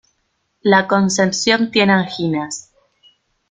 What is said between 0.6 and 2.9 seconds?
La Concepción tiene anginas.